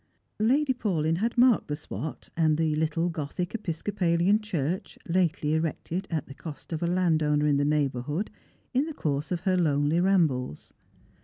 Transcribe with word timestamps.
Lady 0.39 0.73
Paulyn 0.73 1.17
had 1.17 1.37
marked 1.37 1.67
the 1.67 1.75
spot, 1.75 2.29
and 2.35 2.57
the 2.57 2.73
little 2.73 3.07
gothic 3.07 3.53
Episcopalian 3.53 4.39
church, 4.39 4.97
lately 5.07 5.53
erected 5.53 6.07
at 6.09 6.25
the 6.25 6.33
cost 6.33 6.73
of 6.73 6.81
a 6.81 6.87
landowner 6.87 7.45
in 7.45 7.57
the 7.57 7.65
neighbourhood, 7.65 8.31
in 8.73 8.85
the 8.85 8.95
course 8.95 9.31
of 9.31 9.41
her 9.41 9.55
lonely 9.57 9.99
rambles. 9.99 10.73